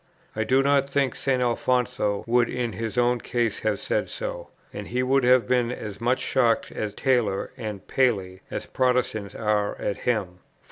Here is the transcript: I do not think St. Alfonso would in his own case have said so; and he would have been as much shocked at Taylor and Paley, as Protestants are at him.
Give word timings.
I 0.35 0.43
do 0.43 0.63
not 0.63 0.89
think 0.89 1.13
St. 1.13 1.43
Alfonso 1.43 2.23
would 2.25 2.49
in 2.49 2.73
his 2.73 2.97
own 2.97 3.21
case 3.21 3.59
have 3.59 3.77
said 3.77 4.09
so; 4.09 4.49
and 4.73 4.87
he 4.87 5.03
would 5.03 5.23
have 5.23 5.47
been 5.47 5.71
as 5.71 6.01
much 6.01 6.17
shocked 6.21 6.71
at 6.71 6.97
Taylor 6.97 7.51
and 7.55 7.87
Paley, 7.87 8.41
as 8.49 8.65
Protestants 8.65 9.35
are 9.35 9.75
at 9.79 9.97
him. 9.97 10.39